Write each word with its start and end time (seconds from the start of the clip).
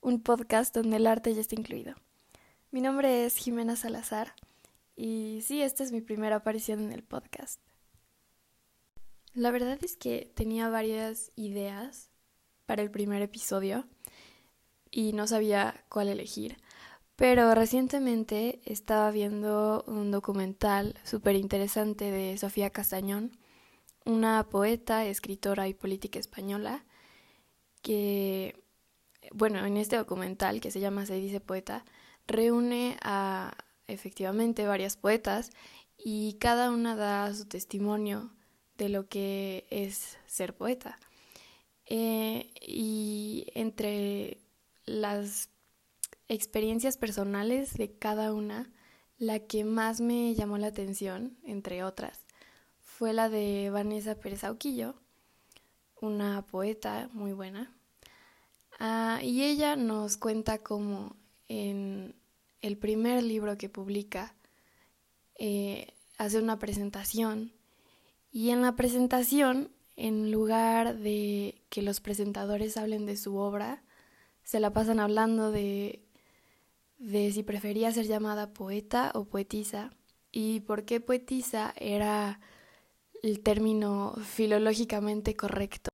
Un 0.00 0.20
podcast 0.20 0.74
donde 0.74 0.96
el 0.96 1.06
arte 1.06 1.32
ya 1.32 1.40
está 1.40 1.54
incluido. 1.54 1.94
Mi 2.72 2.80
nombre 2.80 3.24
es 3.24 3.36
Jimena 3.36 3.76
Salazar 3.76 4.34
y 4.96 5.42
sí, 5.46 5.62
esta 5.62 5.84
es 5.84 5.92
mi 5.92 6.00
primera 6.00 6.36
aparición 6.36 6.80
en 6.80 6.92
el 6.92 7.04
podcast. 7.04 7.60
La 9.32 9.52
verdad 9.52 9.78
es 9.82 9.96
que 9.96 10.32
tenía 10.34 10.68
varias 10.70 11.30
ideas 11.36 12.10
para 12.66 12.82
el 12.82 12.90
primer 12.90 13.22
episodio 13.22 13.86
y 14.90 15.12
no 15.12 15.28
sabía 15.28 15.84
cuál 15.88 16.08
elegir, 16.08 16.56
pero 17.14 17.54
recientemente 17.54 18.60
estaba 18.64 19.12
viendo 19.12 19.84
un 19.86 20.10
documental 20.10 20.98
súper 21.04 21.36
interesante 21.36 22.10
de 22.10 22.36
Sofía 22.38 22.70
Castañón, 22.70 23.38
una 24.04 24.48
poeta, 24.48 25.06
escritora 25.06 25.68
y 25.68 25.74
política 25.74 26.18
española, 26.18 26.84
que, 27.82 28.61
bueno, 29.32 29.64
en 29.64 29.76
este 29.76 29.96
documental 29.96 30.60
que 30.60 30.70
se 30.70 30.80
llama 30.80 31.06
Se 31.06 31.14
dice 31.14 31.40
poeta, 31.40 31.84
reúne 32.26 32.96
a 33.02 33.56
efectivamente 33.86 34.66
varias 34.66 34.96
poetas 34.96 35.50
y 35.96 36.34
cada 36.34 36.70
una 36.70 36.96
da 36.96 37.32
su 37.34 37.46
testimonio 37.46 38.32
de 38.76 38.88
lo 38.88 39.08
que 39.08 39.66
es 39.70 40.18
ser 40.26 40.56
poeta. 40.56 40.98
Eh, 41.86 42.50
y 42.60 43.46
entre 43.54 44.38
las 44.84 45.50
experiencias 46.28 46.96
personales 46.96 47.74
de 47.74 47.92
cada 47.92 48.32
una, 48.32 48.72
la 49.18 49.40
que 49.40 49.64
más 49.64 50.00
me 50.00 50.34
llamó 50.34 50.58
la 50.58 50.68
atención, 50.68 51.36
entre 51.44 51.84
otras, 51.84 52.26
fue 52.80 53.12
la 53.12 53.28
de 53.28 53.70
Vanessa 53.70 54.18
Pérez 54.18 54.44
Auquillo, 54.44 54.94
una 56.00 56.44
poeta 56.46 57.08
muy 57.12 57.32
buena. 57.32 57.76
Ah, 58.78 59.20
y 59.22 59.44
ella 59.44 59.76
nos 59.76 60.16
cuenta 60.16 60.58
cómo 60.58 61.16
en 61.48 62.14
el 62.60 62.76
primer 62.78 63.22
libro 63.22 63.58
que 63.58 63.68
publica 63.68 64.34
eh, 65.38 65.94
hace 66.18 66.38
una 66.38 66.58
presentación 66.58 67.52
y 68.32 68.50
en 68.50 68.62
la 68.62 68.76
presentación, 68.76 69.70
en 69.96 70.32
lugar 70.32 70.96
de 70.96 71.62
que 71.68 71.82
los 71.82 72.00
presentadores 72.00 72.76
hablen 72.78 73.04
de 73.04 73.16
su 73.16 73.36
obra, 73.36 73.82
se 74.42 74.58
la 74.58 74.72
pasan 74.72 75.00
hablando 75.00 75.50
de, 75.52 76.02
de 76.98 77.30
si 77.32 77.42
prefería 77.42 77.92
ser 77.92 78.06
llamada 78.06 78.54
poeta 78.54 79.12
o 79.14 79.26
poetisa 79.26 79.90
y 80.32 80.60
por 80.60 80.84
qué 80.84 81.00
poetisa 81.00 81.74
era 81.76 82.40
el 83.22 83.40
término 83.40 84.14
filológicamente 84.24 85.36
correcto. 85.36 85.91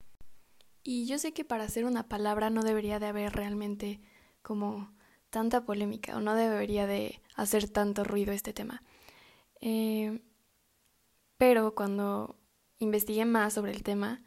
Y 0.91 1.04
yo 1.04 1.19
sé 1.19 1.34
que 1.34 1.44
para 1.44 1.65
hacer 1.65 1.84
una 1.84 2.09
palabra 2.09 2.49
no 2.49 2.62
debería 2.62 2.99
de 2.99 3.09
haber 3.09 3.34
realmente 3.34 4.00
como 4.41 4.91
tanta 5.28 5.66
polémica 5.66 6.16
o 6.16 6.22
no 6.22 6.34
debería 6.34 6.87
de 6.87 7.21
hacer 7.34 7.69
tanto 7.69 8.04
ruido 8.04 8.32
este 8.32 8.54
tema. 8.54 8.82
Eh, 9.60 10.22
pero 11.37 11.75
cuando 11.75 12.37
investigué 12.78 13.27
más 13.27 13.53
sobre 13.53 13.72
el 13.72 13.82
tema, 13.82 14.22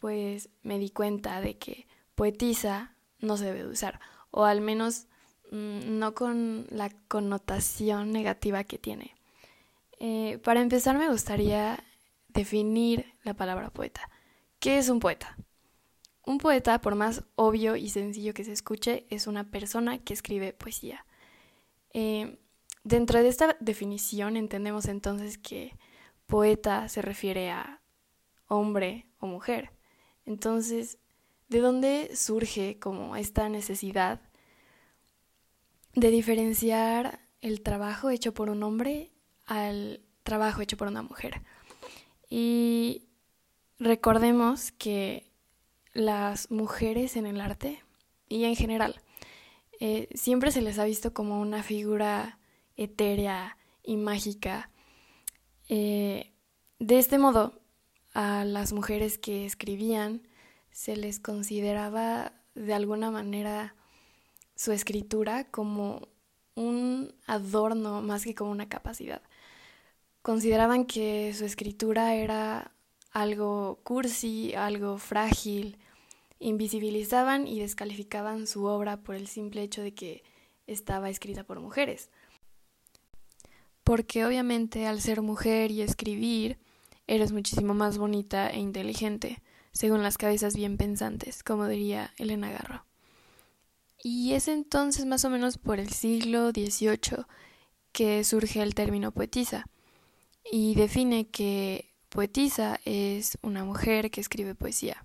pues 0.00 0.48
me 0.64 0.80
di 0.80 0.90
cuenta 0.90 1.40
de 1.40 1.58
que 1.58 1.86
poetisa 2.16 2.96
no 3.20 3.36
se 3.36 3.44
debe 3.44 3.64
usar, 3.64 4.00
o 4.32 4.46
al 4.46 4.62
menos 4.62 5.06
mm, 5.52 5.96
no 5.96 6.12
con 6.12 6.66
la 6.70 6.90
connotación 7.06 8.10
negativa 8.10 8.64
que 8.64 8.78
tiene. 8.78 9.14
Eh, 10.00 10.38
para 10.42 10.60
empezar 10.60 10.98
me 10.98 11.08
gustaría 11.08 11.84
definir 12.26 13.14
la 13.22 13.34
palabra 13.34 13.70
poeta. 13.70 14.10
¿Qué 14.58 14.78
es 14.78 14.88
un 14.88 14.98
poeta? 14.98 15.36
Un 16.26 16.38
poeta, 16.38 16.80
por 16.80 16.94
más 16.94 17.22
obvio 17.34 17.76
y 17.76 17.90
sencillo 17.90 18.32
que 18.32 18.44
se 18.44 18.52
escuche, 18.52 19.06
es 19.10 19.26
una 19.26 19.50
persona 19.50 19.98
que 19.98 20.14
escribe 20.14 20.54
poesía. 20.54 21.04
Eh, 21.92 22.38
dentro 22.82 23.22
de 23.22 23.28
esta 23.28 23.56
definición 23.60 24.36
entendemos 24.36 24.86
entonces 24.86 25.36
que 25.36 25.76
poeta 26.26 26.88
se 26.88 27.02
refiere 27.02 27.50
a 27.50 27.82
hombre 28.48 29.06
o 29.18 29.26
mujer. 29.26 29.70
Entonces, 30.24 30.98
¿de 31.48 31.60
dónde 31.60 32.16
surge 32.16 32.78
como 32.78 33.16
esta 33.16 33.48
necesidad 33.50 34.20
de 35.94 36.10
diferenciar 36.10 37.20
el 37.42 37.62
trabajo 37.62 38.08
hecho 38.08 38.32
por 38.32 38.48
un 38.48 38.62
hombre 38.62 39.12
al 39.44 40.00
trabajo 40.22 40.62
hecho 40.62 40.78
por 40.78 40.88
una 40.88 41.02
mujer? 41.02 41.42
Y 42.30 43.08
recordemos 43.78 44.72
que 44.72 45.33
las 45.94 46.50
mujeres 46.50 47.16
en 47.16 47.26
el 47.26 47.40
arte 47.40 47.82
y 48.28 48.44
en 48.44 48.56
general. 48.56 49.00
Eh, 49.80 50.08
siempre 50.14 50.50
se 50.50 50.62
les 50.62 50.78
ha 50.78 50.84
visto 50.84 51.14
como 51.14 51.40
una 51.40 51.62
figura 51.62 52.38
etérea 52.76 53.56
y 53.82 53.96
mágica. 53.96 54.70
Eh, 55.68 56.32
de 56.78 56.98
este 56.98 57.18
modo, 57.18 57.60
a 58.12 58.44
las 58.44 58.72
mujeres 58.72 59.18
que 59.18 59.46
escribían 59.46 60.22
se 60.70 60.96
les 60.96 61.20
consideraba 61.20 62.32
de 62.54 62.74
alguna 62.74 63.10
manera 63.10 63.74
su 64.56 64.72
escritura 64.72 65.44
como 65.50 66.08
un 66.54 67.14
adorno 67.26 68.02
más 68.02 68.24
que 68.24 68.34
como 68.34 68.50
una 68.50 68.68
capacidad. 68.68 69.22
Consideraban 70.22 70.86
que 70.86 71.34
su 71.34 71.44
escritura 71.44 72.14
era 72.14 72.73
algo 73.14 73.78
cursi, 73.84 74.54
algo 74.54 74.98
frágil, 74.98 75.78
invisibilizaban 76.40 77.46
y 77.46 77.60
descalificaban 77.60 78.46
su 78.46 78.64
obra 78.64 78.98
por 78.98 79.14
el 79.14 79.28
simple 79.28 79.62
hecho 79.62 79.80
de 79.80 79.94
que 79.94 80.22
estaba 80.66 81.08
escrita 81.08 81.44
por 81.44 81.60
mujeres. 81.60 82.10
Porque 83.84 84.26
obviamente 84.26 84.86
al 84.86 85.00
ser 85.00 85.22
mujer 85.22 85.70
y 85.70 85.80
escribir, 85.80 86.58
eres 87.06 87.32
muchísimo 87.32 87.72
más 87.72 87.98
bonita 87.98 88.50
e 88.50 88.58
inteligente, 88.58 89.40
según 89.72 90.02
las 90.02 90.18
cabezas 90.18 90.56
bien 90.56 90.76
pensantes, 90.76 91.44
como 91.44 91.68
diría 91.68 92.12
Elena 92.18 92.50
Garro. 92.50 92.84
Y 94.02 94.32
es 94.32 94.48
entonces 94.48 95.06
más 95.06 95.24
o 95.24 95.30
menos 95.30 95.56
por 95.56 95.78
el 95.78 95.90
siglo 95.90 96.50
XVIII 96.50 97.26
que 97.92 98.24
surge 98.24 98.60
el 98.60 98.74
término 98.74 99.12
poetisa, 99.12 99.66
y 100.50 100.74
define 100.74 101.28
que 101.28 101.93
poetisa 102.14 102.78
es 102.84 103.38
una 103.42 103.64
mujer 103.64 104.12
que 104.12 104.20
escribe 104.20 104.54
poesía. 104.54 105.04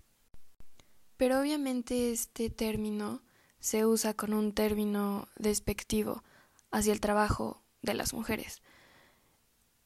Pero 1.17 1.41
obviamente 1.41 2.11
este 2.11 2.51
término 2.51 3.23
se 3.59 3.87
usa 3.87 4.13
con 4.13 4.31
un 4.31 4.53
término 4.53 5.27
despectivo 5.35 6.23
hacia 6.69 6.93
el 6.93 7.01
trabajo 7.01 7.63
de 7.81 7.95
las 7.95 8.13
mujeres. 8.13 8.61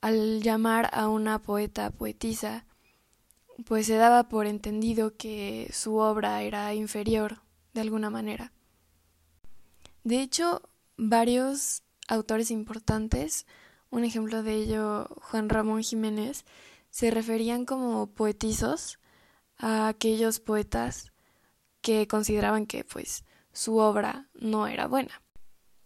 Al 0.01 0.41
llamar 0.41 0.89
a 0.91 1.07
una 1.07 1.41
poeta 1.41 1.91
poetisa, 1.91 2.65
pues 3.65 3.87
se 3.87 3.95
daba 3.95 4.27
por 4.27 4.45
entendido 4.45 5.15
que 5.15 5.71
su 5.71 5.95
obra 5.95 6.41
era 6.41 6.73
inferior 6.73 7.41
de 7.73 7.81
alguna 7.81 8.09
manera. 8.09 8.51
De 10.03 10.21
hecho, 10.21 10.61
varios 10.97 11.83
autores 12.09 12.51
importantes, 12.51 13.47
un 13.91 14.03
ejemplo 14.03 14.43
de 14.43 14.55
ello 14.55 15.07
Juan 15.21 15.47
Ramón 15.47 15.83
Jiménez, 15.83 16.43
se 16.93 17.09
referían 17.09 17.65
como 17.65 18.05
poetizos 18.05 18.99
a 19.57 19.87
aquellos 19.87 20.39
poetas 20.39 21.11
que 21.81 22.07
consideraban 22.07 22.67
que 22.67 22.83
pues 22.83 23.25
su 23.51 23.77
obra 23.77 24.29
no 24.35 24.67
era 24.67 24.85
buena. 24.85 25.23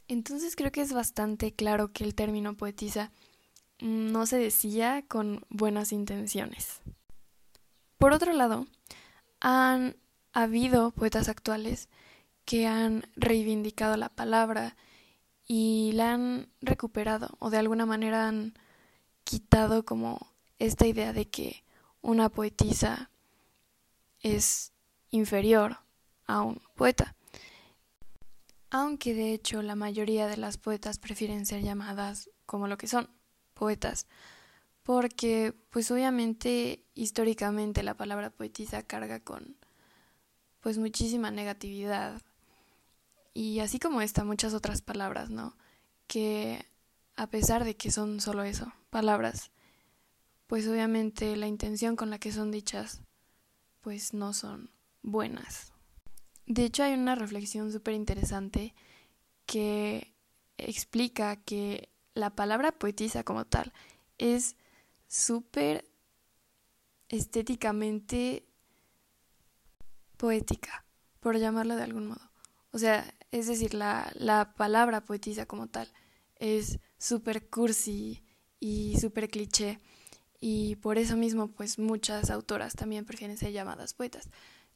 Entonces 0.09 0.57
creo 0.57 0.69
que 0.73 0.81
es 0.81 0.91
bastante 0.91 1.53
claro 1.53 1.93
que 1.93 2.03
el 2.03 2.13
término 2.13 2.57
poetisa 2.57 3.13
no 3.79 4.25
se 4.25 4.37
decía 4.37 5.05
con 5.07 5.45
buenas 5.47 5.93
intenciones. 5.93 6.81
Por 7.97 8.11
otro 8.11 8.33
lado, 8.33 8.67
han 9.39 9.95
habido 10.33 10.91
poetas 10.91 11.29
actuales 11.29 11.87
que 12.43 12.67
han 12.67 13.07
reivindicado 13.15 13.95
la 13.95 14.09
palabra 14.09 14.75
y 15.45 15.93
la 15.93 16.15
han 16.15 16.49
recuperado 16.59 17.29
o 17.39 17.49
de 17.49 17.59
alguna 17.59 17.85
manera 17.85 18.27
han 18.27 18.55
quitado 19.23 19.85
como 19.85 20.35
esta 20.59 20.87
idea 20.87 21.13
de 21.13 21.27
que 21.27 21.63
una 22.01 22.29
poetisa 22.29 23.09
es 24.21 24.73
inferior 25.09 25.79
a 26.25 26.41
un 26.41 26.61
poeta. 26.75 27.15
Aunque 28.69 29.13
de 29.13 29.33
hecho 29.33 29.61
la 29.61 29.75
mayoría 29.75 30.27
de 30.27 30.37
las 30.37 30.57
poetas 30.57 30.99
prefieren 30.99 31.45
ser 31.45 31.61
llamadas 31.61 32.29
como 32.45 32.67
lo 32.67 32.77
que 32.77 32.87
son, 32.87 33.09
poetas, 33.53 34.07
porque 34.83 35.53
pues 35.69 35.89
obviamente 35.91 36.83
históricamente 36.93 37.83
la 37.83 37.95
palabra 37.95 38.29
poetisa 38.29 38.83
carga 38.83 39.19
con 39.19 39.57
pues 40.61 40.77
muchísima 40.77 41.31
negatividad 41.31 42.21
y 43.33 43.59
así 43.59 43.79
como 43.79 44.01
esta 44.01 44.23
muchas 44.23 44.53
otras 44.53 44.81
palabras, 44.81 45.29
¿no? 45.29 45.55
Que 46.07 46.65
a 47.15 47.27
pesar 47.27 47.63
de 47.63 47.75
que 47.75 47.91
son 47.91 48.19
solo 48.19 48.43
eso, 48.43 48.71
palabras, 48.89 49.51
pues 50.47 50.67
obviamente 50.67 51.35
la 51.35 51.47
intención 51.47 51.95
con 51.95 52.09
la 52.09 52.19
que 52.19 52.31
son 52.31 52.51
dichas 52.51 53.01
pues 53.81 54.13
no 54.13 54.33
son 54.33 54.71
buenas. 55.01 55.73
De 56.45 56.63
hecho, 56.63 56.83
hay 56.83 56.93
una 56.93 57.15
reflexión 57.15 57.71
súper 57.71 57.93
interesante 57.93 58.73
que 59.45 60.13
explica 60.57 61.35
que 61.35 61.89
la 62.13 62.35
palabra 62.35 62.71
poetisa 62.71 63.23
como 63.23 63.45
tal 63.45 63.73
es 64.17 64.55
súper 65.07 65.89
estéticamente 67.09 68.45
poética, 70.17 70.85
por 71.19 71.37
llamarlo 71.37 71.75
de 71.75 71.83
algún 71.83 72.07
modo. 72.07 72.31
O 72.71 72.79
sea, 72.79 73.13
es 73.31 73.47
decir, 73.47 73.73
la, 73.73 74.11
la 74.15 74.53
palabra 74.53 75.03
poetisa 75.03 75.45
como 75.45 75.67
tal 75.67 75.91
es 76.35 76.79
súper 76.97 77.49
cursi 77.49 78.23
y 78.59 78.97
súper 78.99 79.29
cliché 79.29 79.79
y 80.39 80.75
por 80.77 80.97
eso 80.97 81.17
mismo 81.17 81.49
pues 81.49 81.79
muchas 81.79 82.29
autoras 82.29 82.75
también 82.75 83.05
prefieren 83.05 83.37
ser 83.37 83.51
llamadas 83.51 83.93
poetas. 83.93 84.29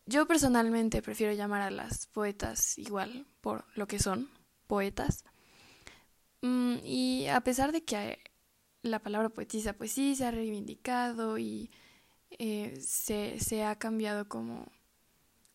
Yo 0.06 0.28
personalmente 0.28 1.02
prefiero 1.02 1.34
llamar 1.34 1.62
a 1.62 1.72
las 1.72 2.08
poetas 2.08 2.78
igual 2.78 3.28
por 3.42 3.66
lo 3.75 3.88
que 3.88 4.00
son, 4.00 4.30
poetas. 4.68 5.24
Mm, 6.42 6.78
y 6.84 7.28
a 7.28 7.42
pesar 7.42 7.72
de 7.72 7.84
que 7.84 8.19
la 8.81 9.00
palabra 9.00 9.30
poetisa 9.30 9.74
pues 9.74 9.92
sí 9.92 10.16
se 10.16 10.25
ha 10.25 10.31
reivindicado 10.31 11.38
y 11.38 11.69
eh, 12.31 12.80
se, 12.81 13.40
se 13.40 13.64
ha 13.64 13.78
cambiado 13.78 14.28
como 14.28 14.72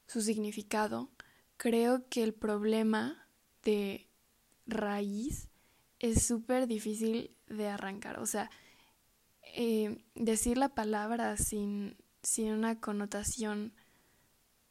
su 0.06 0.20
significado, 0.20 1.10
creo 1.56 2.08
que 2.08 2.22
el 2.22 2.34
problema 2.34 3.26
de 3.64 4.08
raíz 4.66 5.48
es 5.98 6.24
súper 6.24 6.66
difícil 6.66 7.34
de 7.48 7.68
arrancar. 7.68 8.20
O 8.20 8.26
sea, 8.26 8.50
eh, 9.58 10.04
decir 10.14 10.58
la 10.58 10.68
palabra 10.68 11.38
sin, 11.38 11.96
sin 12.22 12.52
una 12.52 12.78
connotación 12.78 13.72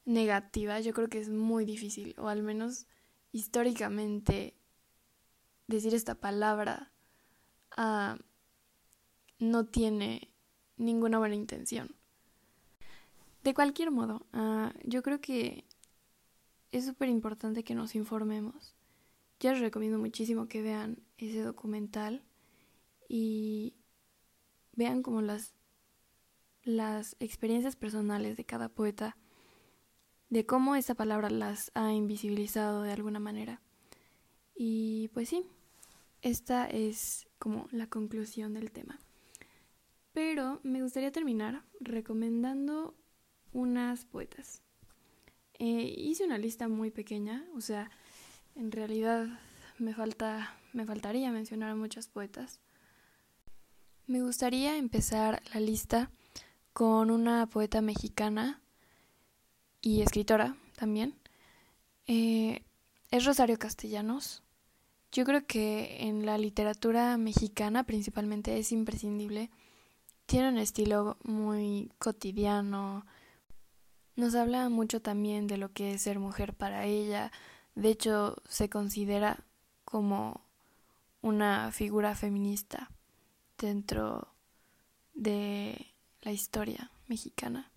negativa, 0.05 0.79
yo 0.79 0.93
creo 0.93 1.09
que 1.09 1.17
es 1.17 1.29
muy 1.29 1.65
difícil, 1.65 2.13
o 2.19 2.27
al 2.27 2.43
menos 2.43 2.85
históricamente 3.31 4.53
decir 5.65 5.95
esta 5.95 6.13
palabra 6.13 6.91
uh, 7.75 8.15
no 9.39 9.65
tiene 9.65 10.29
ninguna 10.77 11.17
buena 11.17 11.33
intención. 11.33 11.95
De 13.43 13.55
cualquier 13.55 13.89
modo, 13.89 14.27
uh, 14.33 14.69
yo 14.83 15.01
creo 15.01 15.19
que 15.19 15.65
es 16.71 16.85
súper 16.85 17.09
importante 17.09 17.63
que 17.63 17.73
nos 17.73 17.95
informemos. 17.95 18.75
Ya 19.39 19.51
les 19.51 19.61
recomiendo 19.61 19.97
muchísimo 19.97 20.47
que 20.47 20.61
vean 20.61 20.99
ese 21.17 21.41
documental 21.41 22.23
y 23.09 23.73
vean 24.75 25.01
como 25.01 25.21
las, 25.21 25.55
las 26.63 27.15
experiencias 27.19 27.75
personales 27.75 28.37
de 28.37 28.45
cada 28.45 28.69
poeta, 28.69 29.17
de 30.29 30.45
cómo 30.45 30.75
esa 30.75 30.95
palabra 30.95 31.29
las 31.29 31.71
ha 31.75 31.93
invisibilizado 31.93 32.81
de 32.81 32.91
alguna 32.91 33.19
manera. 33.19 33.61
Y 34.55 35.09
pues 35.13 35.29
sí, 35.29 35.45
esta 36.21 36.65
es 36.67 37.27
como 37.37 37.67
la 37.71 37.87
conclusión 37.87 38.53
del 38.53 38.71
tema. 38.71 38.99
Pero 40.13 40.59
me 40.63 40.81
gustaría 40.81 41.11
terminar 41.11 41.63
recomendando 41.79 42.95
unas 43.51 44.05
poetas. 44.05 44.61
Eh, 45.59 45.93
hice 45.97 46.25
una 46.25 46.37
lista 46.37 46.67
muy 46.67 46.91
pequeña, 46.91 47.45
o 47.55 47.61
sea, 47.61 47.89
en 48.55 48.71
realidad 48.71 49.27
me 49.77 49.93
falta, 49.93 50.57
me 50.73 50.85
faltaría 50.85 51.31
mencionar 51.31 51.69
a 51.71 51.75
muchas 51.75 52.07
poetas. 52.07 52.59
Me 54.07 54.21
gustaría 54.21 54.77
empezar 54.77 55.41
la 55.51 55.59
lista 55.59 56.11
con 56.73 57.09
una 57.09 57.47
poeta 57.47 57.81
mexicana 57.81 58.61
y 59.81 60.03
escritora 60.03 60.55
también. 60.75 61.15
Eh, 62.05 62.61
es 63.09 63.25
Rosario 63.25 63.57
Castellanos. 63.57 64.43
Yo 65.11 65.25
creo 65.25 65.47
que 65.47 66.03
en 66.03 66.23
la 66.23 66.37
literatura 66.37 67.17
mexicana 67.17 67.83
principalmente 67.83 68.59
es 68.59 68.71
imprescindible. 68.71 69.49
Tiene 70.27 70.49
un 70.49 70.59
estilo 70.59 71.17
muy 71.23 71.91
cotidiano. 71.97 73.07
Nos 74.15 74.35
habla 74.35 74.69
mucho 74.69 75.01
también 75.01 75.47
de 75.47 75.57
lo 75.57 75.73
que 75.73 75.95
es 75.95 76.03
ser 76.03 76.19
mujer 76.19 76.53
para 76.53 76.85
ella. 76.85 77.31
De 77.73 77.89
hecho, 77.89 78.35
se 78.47 78.69
considera 78.69 79.43
como 79.83 80.41
una 81.23 81.71
figura 81.71 82.13
feminista 82.13 82.91
dentro 83.57 84.33
de 85.13 85.93
la 86.21 86.31
historia 86.31 86.91
mexicana. 87.07 87.71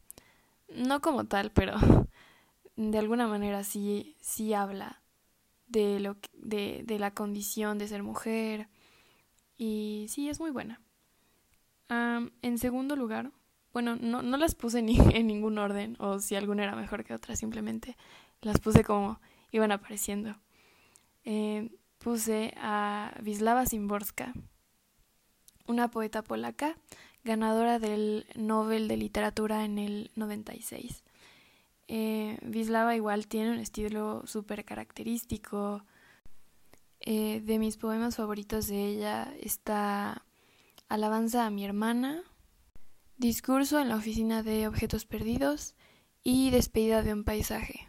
No 0.69 1.00
como 1.00 1.25
tal, 1.25 1.50
pero 1.52 1.75
de 2.76 2.98
alguna 2.98 3.26
manera 3.26 3.64
sí, 3.64 4.16
sí 4.20 4.54
habla 4.54 5.02
de, 5.66 6.00
lo, 6.00 6.16
de, 6.34 6.82
de 6.84 6.98
la 6.98 7.12
condición 7.12 7.78
de 7.78 7.88
ser 7.88 8.02
mujer 8.02 8.69
y 9.58 10.06
sí, 10.08 10.28
es 10.28 10.38
muy 10.40 10.52
buena. 10.52 10.80
en 11.90 12.58
segundo 12.58 12.94
lugar, 12.94 13.32
bueno, 13.72 13.96
no, 13.96 14.22
no 14.22 14.36
las 14.36 14.54
puse 14.54 14.78
en 15.19 15.26
ningún 15.26 15.58
orden, 15.58 15.96
o 15.98 16.20
si 16.20 16.36
alguna 16.36 16.62
era 16.62 16.76
mejor 16.76 17.04
que 17.04 17.14
otra, 17.14 17.36
simplemente 17.36 17.96
las 18.40 18.60
puse 18.60 18.84
como 18.84 19.20
iban 19.50 19.72
apareciendo. 19.72 20.36
Eh, 21.25 21.70
puse 21.99 22.54
a 22.56 23.12
Wisława 23.23 23.66
Szymborska, 23.66 24.32
una 25.68 25.88
poeta 25.88 26.22
polaca, 26.22 26.76
ganadora 27.22 27.78
del 27.78 28.26
Nobel 28.34 28.88
de 28.88 28.96
Literatura 28.96 29.64
en 29.64 29.78
el 29.78 30.10
96. 30.16 31.04
Eh, 31.87 32.38
igual 32.94 33.26
tiene 33.28 33.52
un 33.52 33.58
estilo 33.58 34.22
súper 34.26 34.64
característico. 34.64 35.84
Eh, 37.00 37.40
de 37.40 37.58
mis 37.58 37.76
poemas 37.76 38.16
favoritos 38.16 38.66
de 38.66 38.87
ella 38.87 39.32
está 39.40 40.25
Alabanza 40.88 41.46
a 41.46 41.50
mi 41.50 41.64
hermana, 41.64 42.22
Discurso 43.16 43.80
en 43.80 43.88
la 43.88 43.96
oficina 43.96 44.44
de 44.44 44.68
objetos 44.68 45.04
perdidos 45.04 45.75
y 46.22 46.50
Despedida 46.50 47.02
de 47.02 47.12
un 47.12 47.25
paisaje. 47.25 47.88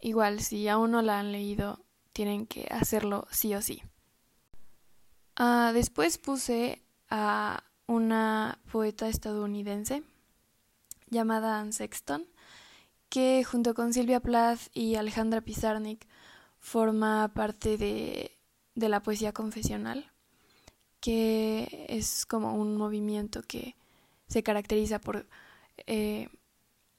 Igual, 0.00 0.40
si 0.40 0.66
aún 0.68 0.92
no 0.92 1.02
la 1.02 1.18
han 1.18 1.30
leído, 1.30 1.84
tienen 2.12 2.46
que 2.46 2.68
hacerlo 2.70 3.26
sí 3.30 3.54
o 3.54 3.60
sí. 3.60 3.82
Ah, 5.40 5.70
después 5.72 6.18
puse 6.18 6.82
a 7.10 7.62
una 7.86 8.58
poeta 8.72 9.08
estadounidense 9.08 10.02
llamada 11.10 11.60
Anne 11.60 11.72
Sexton, 11.72 12.26
que 13.08 13.44
junto 13.44 13.72
con 13.72 13.92
Silvia 13.92 14.18
Plath 14.18 14.62
y 14.74 14.96
Alejandra 14.96 15.40
Pizarnik 15.40 16.08
forma 16.58 17.32
parte 17.34 17.78
de, 17.78 18.36
de 18.74 18.88
la 18.88 19.00
poesía 19.00 19.32
confesional, 19.32 20.10
que 21.00 21.86
es 21.88 22.26
como 22.26 22.54
un 22.54 22.76
movimiento 22.76 23.42
que 23.42 23.76
se 24.26 24.42
caracteriza 24.42 24.98
por 24.98 25.28
eh, 25.86 26.30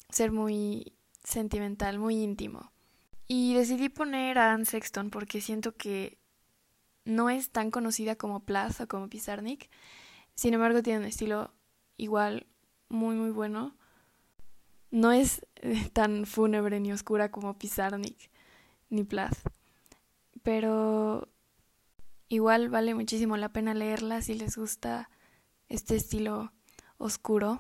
ser 0.07 0.31
muy 0.31 0.93
sentimental, 1.25 1.99
muy 1.99 2.23
íntimo. 2.23 2.71
Y 3.27 3.53
decidí 3.53 3.89
poner 3.89 4.37
a 4.37 4.53
Anne 4.53 4.63
Sexton 4.63 5.09
porque 5.09 5.41
siento 5.41 5.75
que 5.75 6.18
no 7.09 7.29
es 7.29 7.49
tan 7.49 7.71
conocida 7.71 8.15
como 8.15 8.41
Plath 8.41 8.81
o 8.81 8.87
como 8.87 9.09
Pizarnik. 9.09 9.69
Sin 10.35 10.53
embargo, 10.53 10.81
tiene 10.81 10.99
un 10.99 11.05
estilo 11.05 11.53
igual 11.97 12.47
muy, 12.87 13.15
muy 13.15 13.31
bueno. 13.31 13.75
No 14.91 15.11
es 15.11 15.45
eh, 15.57 15.89
tan 15.93 16.25
fúnebre 16.25 16.79
ni 16.79 16.91
oscura 16.91 17.31
como 17.31 17.57
Pizarnik 17.57 18.31
ni 18.89 19.03
Plath. 19.03 19.37
Pero 20.43 21.27
igual 22.27 22.69
vale 22.69 22.95
muchísimo 22.95 23.37
la 23.37 23.49
pena 23.49 23.73
leerla 23.73 24.21
si 24.21 24.35
les 24.35 24.55
gusta 24.55 25.09
este 25.67 25.95
estilo 25.95 26.53
oscuro. 26.97 27.59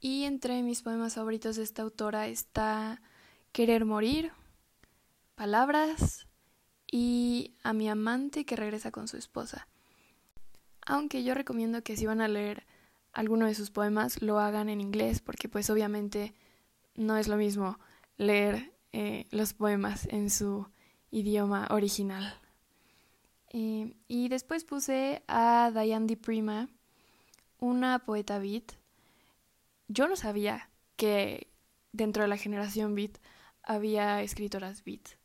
Y 0.00 0.24
entre 0.24 0.62
mis 0.62 0.82
poemas 0.82 1.14
favoritos 1.14 1.56
de 1.56 1.62
esta 1.62 1.82
autora 1.82 2.26
está 2.26 3.00
Querer 3.52 3.84
morir, 3.84 4.32
Palabras, 5.34 6.26
y 6.92 7.54
a 7.64 7.72
mi 7.72 7.88
amante 7.88 8.44
que 8.44 8.54
regresa 8.54 8.92
con 8.92 9.08
su 9.08 9.16
esposa. 9.16 9.66
Aunque 10.84 11.24
yo 11.24 11.34
recomiendo 11.34 11.82
que 11.82 11.96
si 11.96 12.06
van 12.06 12.20
a 12.20 12.28
leer 12.28 12.66
alguno 13.12 13.46
de 13.46 13.54
sus 13.54 13.70
poemas 13.70 14.20
lo 14.20 14.38
hagan 14.38 14.68
en 14.68 14.80
inglés 14.80 15.20
porque 15.20 15.48
pues 15.48 15.70
obviamente 15.70 16.34
no 16.94 17.16
es 17.16 17.28
lo 17.28 17.36
mismo 17.36 17.78
leer 18.18 18.72
eh, 18.92 19.26
los 19.30 19.54
poemas 19.54 20.06
en 20.10 20.28
su 20.28 20.68
idioma 21.10 21.66
original. 21.70 22.38
Eh, 23.48 23.96
y 24.06 24.28
después 24.28 24.64
puse 24.64 25.22
a 25.28 25.70
Diane 25.74 26.06
Di 26.06 26.16
Prima, 26.16 26.68
una 27.58 28.00
poeta 28.00 28.38
beat. 28.38 28.72
Yo 29.88 30.08
no 30.08 30.16
sabía 30.16 30.68
que 30.96 31.48
dentro 31.92 32.22
de 32.22 32.28
la 32.28 32.36
generación 32.36 32.94
beat 32.94 33.16
había 33.62 34.22
escritoras 34.22 34.84
beat 34.84 35.21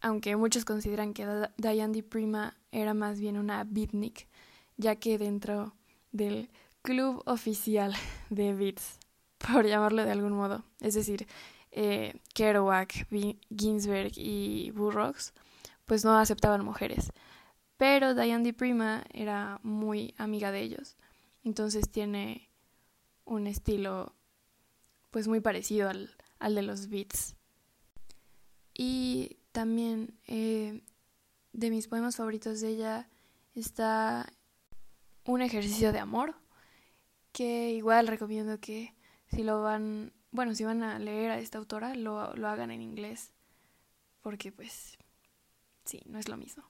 aunque 0.00 0.36
muchos 0.36 0.64
consideran 0.64 1.14
que 1.14 1.26
Diane 1.56 1.92
Di 1.92 2.02
Prima 2.02 2.56
era 2.72 2.94
más 2.94 3.20
bien 3.20 3.36
una 3.36 3.64
beatnik, 3.64 4.28
ya 4.76 4.96
que 4.96 5.18
dentro 5.18 5.74
del 6.12 6.50
club 6.82 7.22
oficial 7.26 7.94
de 8.30 8.54
beats, 8.54 8.98
por 9.38 9.66
llamarlo 9.66 10.04
de 10.04 10.12
algún 10.12 10.32
modo, 10.32 10.64
es 10.80 10.94
decir, 10.94 11.26
eh, 11.72 12.14
Kerouac, 12.34 13.06
Ginsberg 13.54 14.12
y 14.16 14.70
Burroughs, 14.72 15.32
pues 15.86 16.04
no 16.04 16.16
aceptaban 16.18 16.64
mujeres. 16.64 17.12
Pero 17.76 18.14
Diane 18.14 18.44
di 18.44 18.52
Prima 18.52 19.04
era 19.12 19.58
muy 19.62 20.14
amiga 20.18 20.52
de 20.52 20.60
ellos. 20.60 20.96
Entonces 21.44 21.90
tiene 21.90 22.50
un 23.24 23.46
estilo 23.46 24.14
pues 25.10 25.28
muy 25.28 25.40
parecido 25.40 25.88
al, 25.88 26.14
al 26.38 26.54
de 26.54 26.62
los 26.62 26.88
beats. 26.88 27.34
Y 28.74 29.38
también 29.52 30.18
eh, 30.26 30.82
de 31.52 31.70
mis 31.70 31.88
poemas 31.88 32.16
favoritos 32.16 32.60
de 32.60 32.68
ella 32.68 33.08
está 33.54 34.32
Un 35.24 35.42
ejercicio 35.42 35.92
de 35.92 35.98
amor, 35.98 36.34
que 37.32 37.70
igual 37.72 38.06
recomiendo 38.06 38.58
que 38.58 38.94
si 39.28 39.42
lo 39.42 39.62
van, 39.62 40.12
bueno, 40.30 40.54
si 40.54 40.64
van 40.64 40.82
a 40.82 40.98
leer 40.98 41.30
a 41.30 41.38
esta 41.38 41.58
autora, 41.58 41.94
lo, 41.94 42.34
lo 42.34 42.48
hagan 42.48 42.70
en 42.70 42.82
inglés, 42.82 43.32
porque 44.22 44.50
pues 44.50 44.98
sí, 45.84 46.00
no 46.06 46.18
es 46.18 46.28
lo 46.28 46.36
mismo. 46.36 46.64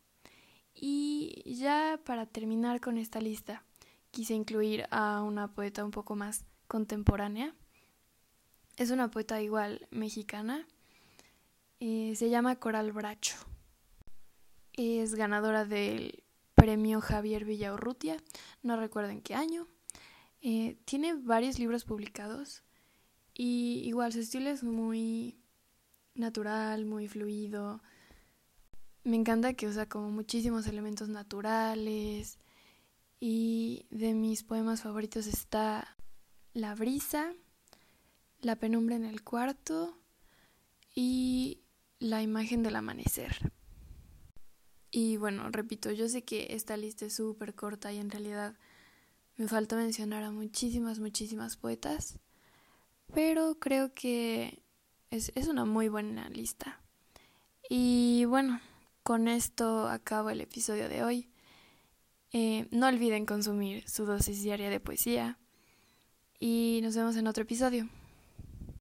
Y 0.75 1.43
ya 1.47 2.01
para 2.05 2.27
terminar 2.27 2.81
con 2.81 2.99
esta 2.99 3.21
lista, 3.21 3.65
quise 4.11 4.35
incluir 4.35 4.87
a 4.91 5.23
una 5.23 5.53
poeta 5.53 5.85
un 5.85 5.91
poco 5.91 6.17
más 6.17 6.45
contemporánea. 6.69 7.55
Es 8.77 8.91
una 8.91 9.11
poeta 9.11 9.41
igual 9.43 9.87
mexicana. 9.91 10.67
Eh, 11.83 12.13
se 12.15 12.29
llama 12.29 12.57
Coral 12.57 12.93
Bracho. 12.93 13.37
Es 14.75 15.15
ganadora 15.15 15.65
del 15.65 16.23
premio 16.55 17.01
Javier 17.01 17.47
Villaurrutia. 17.47 18.19
No 18.63 18.77
recuerdo 18.77 19.09
en 19.11 19.23
qué 19.23 19.35
año. 19.35 19.67
Eh, 20.43 20.77
tiene 20.85 21.15
varios 21.15 21.59
libros 21.59 21.85
publicados. 21.85 22.63
Y 23.33 23.83
igual 23.87 24.13
su 24.13 24.21
estilo 24.21 24.51
es 24.51 24.63
muy 24.63 25.39
natural, 26.15 26.85
muy 26.85 27.09
fluido. 27.09 27.81
Me 29.03 29.17
encanta 29.17 29.55
que 29.55 29.67
usa 29.67 29.89
como 29.89 30.11
muchísimos 30.11 30.67
elementos 30.67 31.09
naturales. 31.09 32.39
Y 33.21 33.87
de 33.89 34.13
mis 34.13 34.43
poemas 34.43 34.83
favoritos 34.83 35.27
está 35.27 35.97
La 36.53 36.75
brisa, 36.75 37.33
La 38.43 38.57
penumbra 38.57 38.97
en 38.97 39.07
el 39.07 39.23
cuarto 39.25 39.97
y 40.95 41.61
La 42.01 42.23
imagen 42.23 42.63
del 42.63 42.77
amanecer. 42.77 43.53
Y 44.91 45.19
bueno, 45.19 45.51
repito, 45.51 45.93
yo 45.93 46.09
sé 46.09 46.25
que 46.25 46.49
esta 46.55 46.77
lista 46.77 47.05
es 47.05 47.15
súper 47.15 47.55
corta 47.55 47.93
y 47.93 47.99
en 47.99 48.11
realidad 48.11 48.57
me 49.37 49.47
falta 49.47 49.77
mencionar 49.77 50.25
a 50.25 50.31
muchísimas, 50.31 50.99
muchísimas 50.99 51.57
poetas, 51.57 52.19
pero 53.15 53.59
creo 53.59 53.95
que 53.95 54.63
es, 55.11 55.31
es 55.35 55.47
una 55.47 55.67
muy 55.67 55.89
buena 55.89 56.29
lista. 56.31 56.81
Y 57.69 58.25
bueno, 58.25 58.61
con 59.03 59.29
esto 59.29 59.87
acabo 59.87 60.31
el 60.31 60.41
episodio 60.41 60.89
de 60.89 61.05
hoy. 61.05 61.31
Eh, 62.33 62.67
no 62.71 62.87
olviden 62.87 63.27
consumir 63.27 63.87
su 63.89 64.07
dosis 64.07 64.43
diaria 64.43 64.71
de 64.71 64.81
poesía 64.81 65.39
y 66.39 66.81
nos 66.83 66.97
vemos 66.97 67.17
en 67.17 67.27
otro 67.27 67.43
episodio. 67.43 67.89